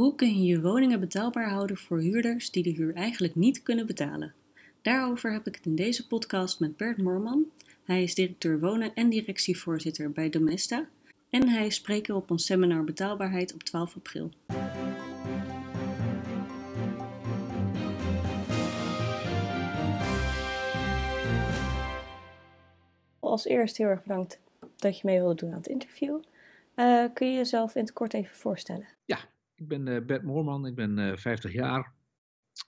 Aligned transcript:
Hoe 0.00 0.14
kun 0.14 0.42
je 0.42 0.44
je 0.44 0.60
woningen 0.60 1.00
betaalbaar 1.00 1.50
houden 1.50 1.76
voor 1.76 2.00
huurders 2.00 2.50
die 2.50 2.62
de 2.62 2.70
huur 2.70 2.94
eigenlijk 2.94 3.34
niet 3.34 3.62
kunnen 3.62 3.86
betalen? 3.86 4.34
Daarover 4.82 5.32
heb 5.32 5.46
ik 5.46 5.54
het 5.54 5.66
in 5.66 5.74
deze 5.74 6.06
podcast 6.06 6.60
met 6.60 6.76
Bert 6.76 6.96
Moorman. 6.96 7.46
Hij 7.84 8.02
is 8.02 8.14
directeur 8.14 8.60
wonen 8.60 8.94
en 8.94 9.08
directievoorzitter 9.08 10.12
bij 10.12 10.30
Domesta. 10.30 10.88
En 11.30 11.48
hij 11.48 11.66
is 11.66 11.74
spreker 11.74 12.14
op 12.14 12.30
ons 12.30 12.46
seminar 12.46 12.84
Betaalbaarheid 12.84 13.54
op 13.54 13.62
12 13.62 13.96
april. 13.96 14.30
Als 23.18 23.44
eerst 23.44 23.76
heel 23.76 23.86
erg 23.86 24.02
bedankt 24.02 24.40
dat 24.76 24.96
je 24.96 25.02
mee 25.04 25.18
wilde 25.18 25.34
doen 25.34 25.50
aan 25.50 25.56
het 25.56 25.68
interview. 25.68 26.18
Uh, 26.76 27.04
kun 27.14 27.30
je 27.30 27.36
jezelf 27.36 27.74
in 27.74 27.82
het 27.82 27.92
kort 27.92 28.14
even 28.14 28.36
voorstellen? 28.36 28.88
Ja, 29.04 29.18
ik 29.60 29.68
ben 29.68 29.86
uh, 29.86 30.04
Bert 30.06 30.22
Moorman, 30.22 30.66
ik 30.66 30.74
ben 30.74 30.98
uh, 30.98 31.10
eh, 31.10 31.16
50 31.16 31.52
jaar. 31.52 31.92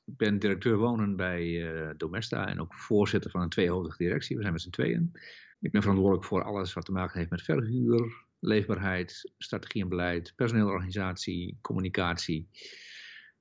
Ik 0.04 0.16
ben 0.16 0.38
directeur 0.38 0.76
wonen 0.76 1.16
bij 1.16 1.94
Domesta 1.96 2.48
en 2.48 2.60
ook 2.60 2.74
voorzitter 2.74 3.30
van 3.30 3.40
een 3.40 3.48
tweehoofdige 3.48 4.02
directie. 4.02 4.36
We 4.36 4.42
zijn 4.42 4.52
met 4.52 4.62
z'n 4.62 4.70
tweeën. 4.70 5.10
Ik 5.60 5.70
ben 5.70 5.80
verantwoordelijk 5.80 6.26
voor 6.26 6.44
alles 6.44 6.72
wat 6.72 6.84
te 6.84 6.92
maken 6.92 7.18
heeft 7.18 7.30
met 7.30 7.42
verhuur, 7.42 8.26
leefbaarheid, 8.38 9.32
strategie 9.38 9.82
en 9.82 9.88
beleid, 9.88 10.32
personeelorganisatie, 10.36 11.58
communicatie 11.60 12.48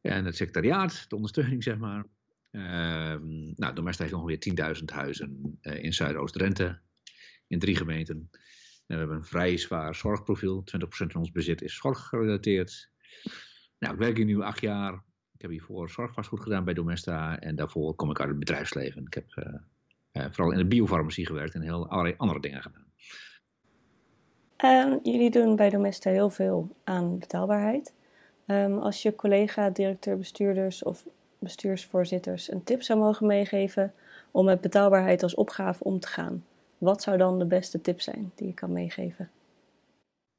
en 0.02 0.26
het 0.26 0.36
secretariaat, 0.36 1.06
de 1.10 1.16
ondersteuning 1.16 1.64
zeg 1.64 1.78
maar. 1.78 2.06
Ehm, 2.52 3.54
nou, 3.56 3.74
Domesta 3.74 4.04
heeft 4.04 4.16
ongeveer 4.16 4.40
10.000 4.40 4.90
huizen 4.90 5.60
in 5.62 5.94
Zuidoost-Drenthe, 5.94 6.80
in 7.48 7.60
drie 7.60 7.76
gemeenten 7.76 8.30
we 8.92 8.98
hebben 8.98 9.16
een 9.16 9.26
vrij 9.26 9.58
zwaar 9.58 9.96
zorgprofiel. 9.96 10.64
20% 10.64 11.12
van 11.12 11.22
ons 11.22 11.32
bezit 11.32 11.62
is 11.62 11.76
zorggerelateerd. 11.76 12.90
Nou, 13.82 13.94
ik 13.94 14.00
werk 14.00 14.18
hier 14.18 14.26
nu 14.26 14.42
acht 14.42 14.62
jaar. 14.62 14.94
Ik 15.34 15.42
heb 15.42 15.52
hiervoor 15.52 15.90
zorgvastgoed 15.90 16.40
gedaan 16.40 16.64
bij 16.64 16.74
Domesta. 16.74 17.40
En 17.40 17.56
daarvoor 17.56 17.96
kom 17.96 18.10
ik 18.10 18.20
uit 18.20 18.30
het 18.30 18.40
bedrijfsleven. 18.40 19.06
Ik 19.06 19.14
heb 19.14 19.26
uh, 19.36 19.54
uh, 20.14 20.26
vooral 20.32 20.52
in 20.52 20.58
de 20.58 20.66
biofarmacie 20.66 21.26
gewerkt 21.26 21.54
en 21.54 21.62
heel 21.62 21.90
allerlei 21.90 22.16
andere 22.18 22.40
dingen 22.40 22.62
gedaan. 22.62 22.86
Uh, 24.64 24.96
jullie 25.04 25.32
doen 25.32 25.56
bij 25.56 25.70
Domesta 25.70 26.10
heel 26.10 26.30
veel 26.30 26.76
aan 26.84 27.20
betaalbaarheid. 27.20 27.94
Um, 28.48 28.78
als 28.78 29.02
je 29.02 29.16
collega, 29.16 29.70
directeur, 29.70 30.18
bestuurders 30.18 30.84
of 30.84 31.06
bestuursvoorzitters 31.40 32.52
een 32.52 32.64
tip 32.64 32.82
zou 32.82 33.00
mogen 33.00 33.28
meegeven 33.28 33.94
om 34.32 34.46
met 34.46 34.62
betaalbaarheid 34.62 35.24
als 35.24 35.36
opgave 35.36 35.84
om 35.84 36.00
te 36.00 36.08
gaan, 36.08 36.46
wat 36.78 37.02
zou 37.02 37.18
dan 37.18 37.40
de 37.40 37.46
beste 37.46 37.82
tip 37.82 38.02
zijn 38.02 38.32
die 38.36 38.48
je 38.48 38.54
kan 38.54 38.72
meegeven? 38.72 39.30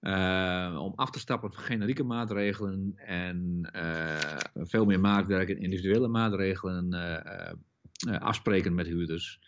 Uh, 0.02 0.78
om 0.78 0.92
af 0.94 1.10
te 1.10 1.18
stappen 1.18 1.52
van 1.52 1.62
generieke 1.62 2.02
maatregelen 2.02 2.92
en 2.96 3.70
uh, 3.76 4.36
veel 4.54 4.84
meer 4.84 5.00
maatwerk 5.00 5.48
individuele 5.48 6.08
maatregelen 6.08 6.94
uh, 8.08 8.18
afspreken 8.18 8.74
met 8.74 8.86
huurders. 8.86 9.40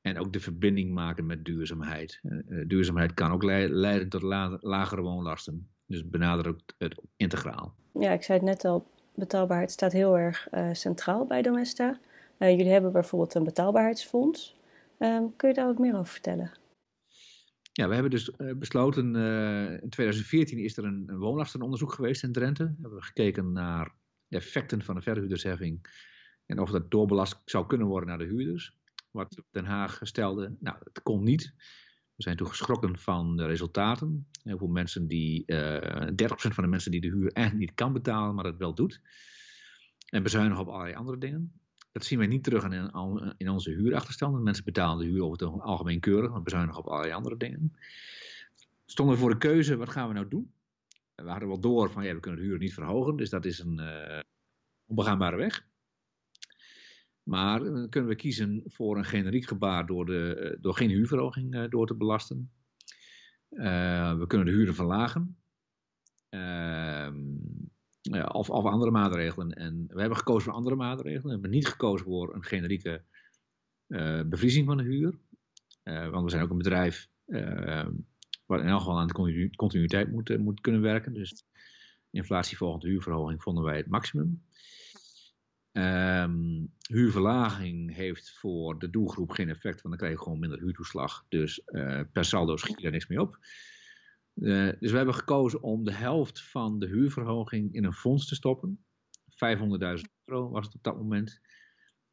En 0.00 0.18
ook 0.18 0.32
de 0.32 0.40
verbinding 0.40 0.94
maken 0.94 1.26
met 1.26 1.44
duurzaamheid. 1.44 2.20
duurzaamheid 2.66 3.14
kan 3.14 3.30
ook 3.30 3.42
leiden 3.42 4.08
tot 4.08 4.22
la 4.22 4.58
lagere 4.60 5.00
woonlasten. 5.00 5.68
Dus 5.86 6.08
benader 6.08 6.48
ook 6.48 6.60
het 6.78 7.00
integraal. 7.16 7.74
Ja, 7.98 8.10
ik 8.10 8.22
zei 8.22 8.38
het 8.38 8.46
net 8.46 8.64
al, 8.64 8.86
betaalbaarheid 9.14 9.70
staat 9.70 9.92
heel 9.92 10.18
erg 10.18 10.48
centraal 10.72 11.26
bij 11.26 11.42
Domesta. 11.42 11.98
jullie 12.38 12.70
hebben 12.70 12.92
bijvoorbeeld 12.92 13.34
een 13.34 13.44
betaalbaarheidsfonds. 13.44 14.56
Um, 14.98 15.36
kun 15.36 15.48
je 15.48 15.54
daar 15.54 15.68
ook 15.68 15.78
meer 15.78 15.94
over 15.94 16.12
vertellen? 16.12 16.52
Ja, 17.72 17.88
we 17.88 17.94
hebben 17.94 18.10
dus 18.10 18.30
uh, 18.38 18.54
besloten, 18.56 19.14
uh, 19.14 19.82
in 19.82 19.90
2014 19.90 20.58
is 20.58 20.76
er 20.76 20.84
een, 20.84 21.04
een 21.06 21.18
woonlastenonderzoek 21.18 21.92
geweest 21.92 22.22
in 22.22 22.32
Drenthe. 22.32 22.64
We 22.64 22.82
hebben 22.82 23.02
gekeken 23.02 23.52
naar 23.52 23.94
effecten 24.28 24.82
van 24.82 24.94
de 24.94 25.02
verhuurdersheffing 25.02 25.86
en 26.46 26.58
of 26.58 26.70
dat 26.70 26.90
doorbelast 26.90 27.42
zou 27.44 27.66
kunnen 27.66 27.86
worden 27.86 28.08
naar 28.08 28.18
de 28.18 28.24
huurders. 28.24 28.76
Wat 29.10 29.42
Den 29.50 29.64
Haag 29.64 29.98
stelde, 30.02 30.56
nou, 30.60 30.76
het 30.84 31.02
kon 31.02 31.22
niet. 31.22 31.54
We 32.14 32.22
zijn 32.22 32.36
toen 32.36 32.48
geschrokken 32.48 32.98
van 32.98 33.36
de 33.36 33.46
resultaten. 33.46 34.28
Heel 34.42 34.58
veel 34.58 34.68
mensen 34.68 35.06
die, 35.06 35.42
uh, 35.46 36.06
eh, 36.06 36.14
30% 36.14 36.54
van 36.54 36.64
de 36.64 36.70
mensen 36.70 36.90
die 36.90 37.00
de 37.00 37.08
huur 37.08 37.32
eigenlijk 37.32 37.68
niet 37.68 37.76
kan 37.76 37.92
betalen, 37.92 38.34
maar 38.34 38.44
het 38.44 38.56
wel 38.56 38.74
doet. 38.74 39.00
En 40.08 40.22
bezuinigen 40.22 40.62
op 40.62 40.68
allerlei 40.68 40.94
andere 40.94 41.18
dingen. 41.18 41.61
Dat 41.92 42.04
zien 42.04 42.18
wij 42.18 42.26
niet 42.26 42.44
terug 42.44 42.64
in, 42.64 43.34
in 43.36 43.48
onze 43.48 43.70
huurachterstanden. 43.70 44.42
Mensen 44.42 44.64
betalen 44.64 45.04
de 45.04 45.10
huur 45.12 45.22
over 45.22 45.46
het 45.46 45.60
algemeen 45.62 46.00
keurig, 46.00 46.30
maar 46.30 46.42
bezuinigen 46.42 46.78
op 46.78 46.86
allerlei 46.86 47.12
andere 47.12 47.36
dingen. 47.36 47.76
Stonden 48.86 49.14
we 49.14 49.20
voor 49.20 49.30
de 49.30 49.38
keuze, 49.38 49.76
wat 49.76 49.88
gaan 49.88 50.08
we 50.08 50.14
nou 50.14 50.28
doen? 50.28 50.52
We 51.14 51.28
hadden 51.28 51.48
wel 51.48 51.60
door 51.60 51.90
van, 51.90 52.04
ja, 52.04 52.14
we 52.14 52.20
kunnen 52.20 52.40
de 52.40 52.46
huur 52.46 52.58
niet 52.58 52.74
verhogen, 52.74 53.16
dus 53.16 53.30
dat 53.30 53.44
is 53.44 53.58
een 53.58 53.80
uh, 53.80 54.18
onbegaanbare 54.86 55.36
weg. 55.36 55.66
Maar 57.22 57.64
dan 57.64 57.88
kunnen 57.88 58.10
we 58.10 58.16
kiezen 58.16 58.62
voor 58.66 58.96
een 58.96 59.04
generiek 59.04 59.46
gebaar 59.46 59.86
door, 59.86 60.06
de, 60.06 60.34
eh, 60.34 60.58
door 60.60 60.74
geen 60.74 60.90
huurverhoging 60.90 61.68
door 61.68 61.86
te 61.86 61.94
belasten. 61.94 62.52
We 63.48 64.24
kunnen 64.26 64.46
de 64.46 64.52
huren 64.52 64.74
verlagen. 64.74 65.36
Of, 68.20 68.50
of 68.50 68.64
andere 68.64 68.90
maatregelen. 68.90 69.50
En 69.50 69.84
we 69.88 70.00
hebben 70.00 70.18
gekozen 70.18 70.42
voor 70.42 70.52
andere 70.52 70.76
maatregelen. 70.76 71.24
We 71.24 71.30
hebben 71.30 71.50
niet 71.50 71.68
gekozen 71.68 72.06
voor 72.06 72.34
een 72.34 72.44
generieke 72.44 73.04
uh, 73.88 74.22
bevriezing 74.22 74.66
van 74.66 74.76
de 74.76 74.82
huur. 74.82 75.18
Uh, 75.84 76.08
want 76.08 76.24
we 76.24 76.30
zijn 76.30 76.42
ook 76.42 76.50
een 76.50 76.58
bedrijf 76.58 77.08
uh, 77.26 77.86
wat 78.46 78.60
in 78.60 78.66
elk 78.66 78.78
geval 78.78 78.98
aan 78.98 79.06
de 79.06 79.50
continuïteit 79.56 80.10
moet, 80.10 80.38
moet 80.38 80.60
kunnen 80.60 80.80
werken. 80.80 81.14
Dus 81.14 81.44
inflatie 82.10 82.56
volgende 82.56 82.88
huurverhoging 82.88 83.42
vonden 83.42 83.64
wij 83.64 83.76
het 83.76 83.88
maximum. 83.88 84.42
Um, 85.72 86.72
huurverlaging 86.88 87.94
heeft 87.94 88.30
voor 88.30 88.78
de 88.78 88.90
doelgroep 88.90 89.30
geen 89.30 89.48
effect, 89.48 89.82
want 89.82 89.82
dan 89.82 89.96
krijg 89.96 90.12
je 90.12 90.22
gewoon 90.22 90.38
minder 90.38 90.58
huurtoeslag. 90.58 91.24
Dus 91.28 91.62
per 92.12 92.24
saldo 92.24 92.56
schiet 92.56 92.84
er 92.84 92.90
niks 92.90 93.06
mee 93.06 93.20
op. 93.20 93.38
Uh, 94.34 94.72
dus 94.80 94.90
we 94.90 94.96
hebben 94.96 95.14
gekozen 95.14 95.62
om 95.62 95.84
de 95.84 95.92
helft 95.92 96.42
van 96.50 96.78
de 96.78 96.86
huurverhoging 96.86 97.74
in 97.74 97.84
een 97.84 97.92
fonds 97.92 98.26
te 98.26 98.34
stoppen. 98.34 98.84
500.000 99.30 100.02
euro 100.24 100.50
was 100.50 100.66
het 100.66 100.74
op 100.74 100.82
dat 100.82 100.96
moment. 100.96 101.40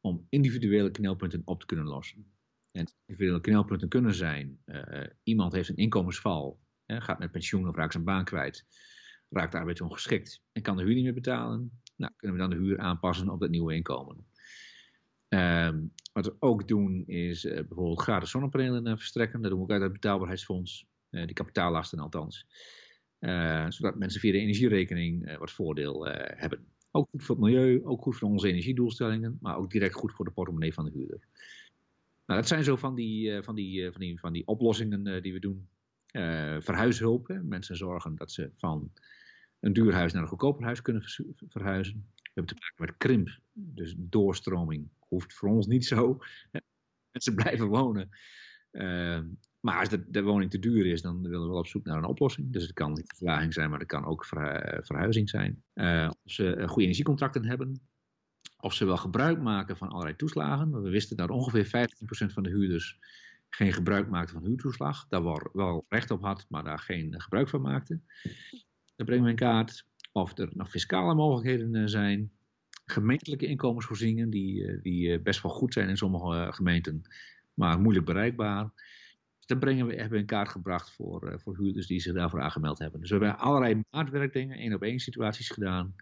Om 0.00 0.26
individuele 0.28 0.90
knelpunten 0.90 1.42
op 1.44 1.60
te 1.60 1.66
kunnen 1.66 1.86
lossen. 1.86 2.32
En 2.70 2.86
individuele 3.06 3.40
knelpunten 3.40 3.88
kunnen 3.88 4.14
zijn: 4.14 4.62
uh, 4.66 5.06
iemand 5.22 5.52
heeft 5.52 5.68
een 5.68 5.76
inkomensval, 5.76 6.60
gaat 6.86 7.18
met 7.18 7.30
pensioen 7.30 7.68
of 7.68 7.76
raakt 7.76 7.92
zijn 7.92 8.04
baan 8.04 8.24
kwijt, 8.24 8.66
raakt 9.28 9.54
arbeidsongeschikt 9.54 10.42
en 10.52 10.62
kan 10.62 10.76
de 10.76 10.82
huur 10.82 10.94
niet 10.94 11.04
meer 11.04 11.14
betalen. 11.14 11.80
Nou, 11.96 12.12
kunnen 12.16 12.36
we 12.36 12.42
dan 12.42 12.58
de 12.58 12.64
huur 12.64 12.78
aanpassen 12.78 13.28
op 13.28 13.40
dat 13.40 13.50
nieuwe 13.50 13.74
inkomen. 13.74 14.26
Uh, 15.28 15.70
wat 16.12 16.26
we 16.26 16.36
ook 16.38 16.68
doen 16.68 17.06
is 17.06 17.44
uh, 17.44 17.54
bijvoorbeeld 17.54 18.00
gratis 18.00 18.30
zonnepanelen 18.30 18.98
verstrekken. 18.98 19.42
Dat 19.42 19.50
doen 19.50 19.58
we 19.58 19.64
ook 19.64 19.70
uit 19.70 19.82
het 19.82 19.92
betaalbaarheidsfonds. 19.92 20.89
Eh, 21.10 21.24
die 21.24 21.34
kapitaallasten 21.34 21.98
althans. 21.98 22.46
Eh, 23.18 23.66
zodat 23.68 23.98
mensen 23.98 24.20
via 24.20 24.32
de 24.32 24.38
energierekening 24.38 25.26
eh, 25.26 25.38
wat 25.38 25.50
voordeel 25.50 26.06
hebben. 26.06 26.66
Ook 26.90 27.08
goed 27.10 27.24
voor 27.24 27.36
het 27.36 27.44
milieu, 27.44 27.84
ook 27.84 28.02
goed 28.02 28.16
voor 28.16 28.28
onze 28.28 28.48
energiedoelstellingen, 28.48 29.38
maar 29.40 29.56
ook 29.56 29.70
direct 29.70 29.94
goed 29.94 30.12
voor 30.12 30.24
de 30.24 30.30
portemonnee 30.30 30.74
van 30.74 30.84
de 30.84 30.90
huurder. 30.90 31.20
Nou, 32.26 32.40
dat 32.40 32.48
zijn 32.48 32.64
zo 32.64 32.76
van 32.76 32.94
die, 32.94 33.42
van 33.42 33.54
die, 33.54 33.90
van 33.90 34.00
die, 34.00 34.20
van 34.20 34.32
die 34.32 34.46
oplossingen 34.46 35.22
die 35.22 35.32
we 35.32 35.38
doen. 35.38 35.68
verhuishulp. 36.62 37.28
Hè. 37.28 37.42
Mensen 37.42 37.76
zorgen 37.76 38.14
dat 38.14 38.32
ze 38.32 38.50
van 38.56 38.92
een 39.60 39.72
duur 39.72 39.94
huis 39.94 40.12
naar 40.12 40.22
een 40.22 40.28
goedkoper 40.28 40.64
huis 40.64 40.82
kunnen 40.82 41.02
verhuizen. 41.48 42.06
We 42.14 42.30
hebben 42.34 42.54
te 42.54 42.60
maken 42.60 42.84
met 42.84 42.96
krimp, 42.96 43.38
dus 43.52 43.94
doorstroming 43.98 44.88
hoeft 44.98 45.32
voor 45.32 45.48
ons 45.48 45.66
niet 45.66 45.84
zo. 45.84 46.18
Mensen 47.12 47.34
blijven 47.34 47.66
wonen. 47.66 48.08
Maar 49.60 49.78
als 49.78 49.88
de, 49.88 50.10
de, 50.10 50.22
woning 50.22 50.50
te 50.50 50.58
duur 50.58 50.86
is, 50.86 51.02
dan 51.02 51.22
willen 51.22 51.40
we 51.40 51.48
wel 51.48 51.58
op 51.58 51.66
zoek 51.66 51.84
naar 51.84 51.96
een 51.96 52.04
oplossing. 52.04 52.52
Dus 52.52 52.62
het 52.62 52.72
kan 52.72 52.92
niet 52.92 53.14
verlaging 53.16 53.52
zijn, 53.52 53.70
maar 53.70 53.78
het 53.78 53.88
kan 53.88 54.04
ook 54.04 54.24
verhuizing 54.80 55.28
zijn. 55.28 55.62
Uh, 55.74 56.10
of 56.24 56.32
ze 56.32 56.56
uh, 56.56 56.68
goede 56.68 56.84
energiecontracten 56.84 57.44
hebben. 57.44 57.80
Of 58.60 58.74
ze 58.74 58.84
wel 58.84 58.96
gebruik 58.96 59.40
maken 59.40 59.76
van 59.76 59.88
allerlei 59.88 60.16
toeslagen. 60.16 60.82
We 60.82 60.90
wisten 60.90 61.16
dat 61.16 61.30
ongeveer 61.30 61.66
15% 61.66 62.32
van 62.32 62.42
de 62.42 62.50
huurders 62.50 62.98
geen 63.48 63.72
gebruik 63.72 64.08
maakte 64.08 64.32
van 64.32 64.44
huurtoeslag. 64.44 65.06
Daar 65.08 65.22
wel, 65.22 65.48
wel 65.52 65.84
recht 65.88 66.10
op 66.10 66.22
had, 66.22 66.46
maar 66.48 66.64
daar 66.64 66.78
geen 66.78 67.20
gebruik 67.20 67.48
van 67.48 67.60
maakte. 67.60 68.00
Dan 68.96 69.06
brengen 69.06 69.24
we 69.24 69.30
in 69.30 69.36
kaart 69.36 69.86
of 70.12 70.38
er 70.38 70.48
nog 70.52 70.70
fiscale 70.70 71.14
mogelijkheden 71.14 71.88
zijn. 71.88 72.30
Gemeentelijke 72.84 73.46
inkomensvoorzieningen, 73.46 74.30
die, 74.30 74.80
die 74.80 75.20
best 75.20 75.42
wel 75.42 75.52
goed 75.52 75.72
zijn 75.72 75.88
in 75.88 75.96
sommige 75.96 76.52
gemeenten, 76.52 77.02
maar 77.54 77.80
moeilijk 77.80 78.06
bereikbaar 78.06 78.70
dat 79.50 79.58
brengen 79.58 79.86
we, 79.86 79.92
hebben 79.92 80.12
we 80.12 80.18
in 80.18 80.26
kaart 80.26 80.48
gebracht 80.48 80.90
voor, 80.90 81.30
uh, 81.30 81.38
voor 81.38 81.56
huurders 81.56 81.86
die 81.86 82.00
zich 82.00 82.14
daarvoor 82.14 82.40
aangemeld 82.40 82.78
hebben. 82.78 83.00
Dus 83.00 83.10
we 83.10 83.16
hebben 83.16 83.38
allerlei 83.38 83.82
maatwerkdingen, 83.90 84.56
één 84.56 84.74
op 84.74 84.82
één 84.82 84.98
situaties 84.98 85.48
gedaan, 85.48 85.94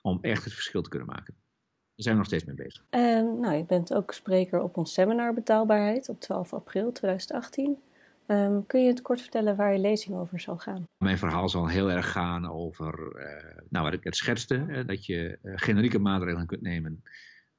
om 0.00 0.18
echt 0.20 0.44
het 0.44 0.52
verschil 0.52 0.82
te 0.82 0.88
kunnen 0.88 1.08
maken. 1.08 1.34
Daar 1.34 2.04
zijn 2.04 2.14
we 2.14 2.20
nog 2.20 2.28
steeds 2.30 2.44
mee 2.44 2.56
bezig. 2.56 2.84
Uh, 2.90 3.40
nou, 3.40 3.54
je 3.54 3.64
bent 3.64 3.94
ook 3.94 4.12
spreker 4.12 4.60
op 4.60 4.76
ons 4.76 4.92
seminar 4.92 5.34
Betaalbaarheid 5.34 6.08
op 6.08 6.20
12 6.20 6.52
april 6.52 6.92
2018. 6.92 7.78
Ehm, 8.26 8.60
kun 8.66 8.82
je 8.82 8.88
het 8.88 9.02
kort 9.02 9.20
vertellen 9.20 9.56
waar 9.56 9.72
je 9.72 9.78
lezing 9.78 10.16
over 10.16 10.40
zal 10.40 10.58
gaan? 10.58 10.88
Mijn 10.98 11.18
verhaal 11.18 11.48
zal 11.48 11.68
heel 11.68 11.90
erg 11.90 12.12
gaan 12.12 12.50
over, 12.50 13.12
uh, 13.16 13.58
nou 13.68 13.84
wat 13.84 13.92
ik 13.92 14.04
het 14.04 14.16
schetste, 14.16 14.64
hè, 14.68 14.84
dat 14.84 15.06
je 15.06 15.38
uh, 15.42 15.52
generieke 15.56 15.98
maatregelen 15.98 16.46
kunt 16.46 16.62
nemen. 16.62 17.02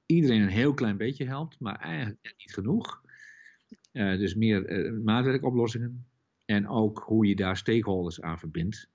Iedereen 0.06 0.42
een 0.42 0.48
heel 0.48 0.74
klein 0.74 0.98
beetje 0.98 1.26
helpt, 1.26 1.60
maar 1.60 1.80
eigenlijk 1.80 2.34
niet 2.38 2.54
genoeg. 2.54 3.02
Uh, 3.94 4.18
dus 4.18 4.36
meer 4.36 4.94
maatwerkoplossingen. 5.04 6.08
En 6.46 6.68
ook 6.68 7.04
hoe 7.06 7.28
je 7.28 7.36
daar 7.36 7.58
stakeholders 7.58 8.22
aan 8.22 8.40
verbindt. 8.40 8.90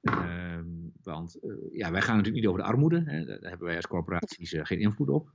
Ehm, 0.00 0.66
want 1.02 1.38
ja, 1.72 1.90
wij 1.90 2.02
gaan 2.02 2.16
natuurlijk 2.16 2.44
niet 2.44 2.46
over 2.46 2.60
de 2.60 2.68
armoede. 2.68 3.02
Hè. 3.04 3.24
Daar 3.24 3.38
hebben 3.40 3.66
wij 3.66 3.76
als 3.76 3.86
corporaties 3.86 4.54
geen 4.58 4.80
invloed 4.80 5.08
op. 5.08 5.30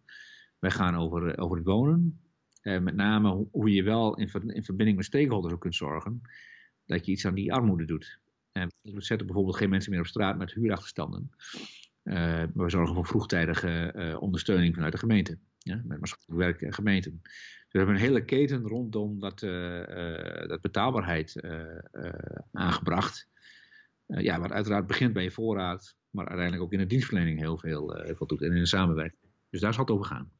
Wij 0.59 0.71
gaan 0.71 0.95
over, 0.95 1.37
over 1.37 1.57
het 1.57 1.65
wonen. 1.65 2.19
Met 2.61 2.95
name 2.95 3.47
hoe 3.51 3.73
je 3.73 3.83
wel 3.83 4.17
in, 4.17 4.29
ver, 4.29 4.53
in, 4.53 4.63
verbinding 4.63 4.97
met 4.97 5.05
stakeholders 5.05 5.53
ook 5.53 5.59
kunt 5.59 5.75
zorgen 5.75 6.21
dat 6.85 7.05
je 7.05 7.11
iets 7.11 7.25
aan 7.25 7.33
die 7.33 7.53
armoede 7.53 7.85
doet. 7.85 8.19
En 8.51 8.71
we 8.81 9.01
zetten 9.01 9.27
bijvoorbeeld 9.27 9.57
geen 9.57 9.69
mensen 9.69 9.91
meer 9.91 9.99
op 9.99 10.07
straat 10.07 10.37
met 10.37 10.53
huurachterstanden. 10.53 11.29
Uh, 12.03 12.15
maar 12.15 12.65
we 12.65 12.69
zorgen 12.69 12.95
voor 12.95 13.05
vroegtijdige 13.05 13.93
uh, 13.95 14.21
ondersteuning 14.21 14.73
vanuit 14.73 14.91
de 14.91 14.97
gemeente. 14.97 15.37
Ja, 15.57 15.81
met 15.83 15.99
maatschappelijk 15.99 16.39
werk 16.39 16.61
en 16.61 16.73
gemeenten. 16.73 17.19
Dus 17.21 17.31
we 17.69 17.77
hebben 17.77 17.95
een 17.95 18.01
hele 18.01 18.25
keten 18.25 18.67
rondom 18.67 19.19
dat, 19.19 19.39
dat 20.49 20.61
betaalbaarheid 20.61 21.41
aangebracht. 22.51 23.27
ja, 24.05 24.39
wat 24.39 24.51
uiteraard 24.51 24.87
begint 24.87 25.13
bij 25.13 25.23
je 25.23 25.31
voorraad, 25.31 25.95
maar 26.09 26.27
uiteindelijk 26.27 26.65
ook 26.65 26.73
in 26.73 26.79
de 26.79 26.85
dienstverlening 26.85 27.39
heel 27.39 27.57
veel, 27.57 27.93
heel 27.93 28.15
veel 28.15 28.27
doet 28.27 28.41
en 28.41 28.51
in 28.51 28.59
de 28.59 28.65
samenwerking. 28.65 29.21
Dus 29.49 29.61
daar 29.61 29.73
zal 29.73 29.83
het 29.83 29.93
over 29.93 30.05
gaan. 30.05 30.31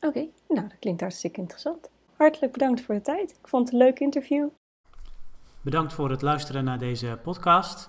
Oké, 0.00 0.28
nou 0.48 0.68
dat 0.68 0.78
klinkt 0.78 1.00
hartstikke 1.00 1.40
interessant. 1.40 1.90
Hartelijk 2.16 2.52
bedankt 2.52 2.80
voor 2.80 2.94
de 2.94 3.00
tijd. 3.00 3.30
Ik 3.30 3.48
vond 3.48 3.64
het 3.64 3.72
een 3.72 3.86
leuk 3.86 3.98
interview. 3.98 4.48
Bedankt 5.60 5.92
voor 5.92 6.10
het 6.10 6.22
luisteren 6.22 6.64
naar 6.64 6.78
deze 6.78 7.18
podcast. 7.22 7.88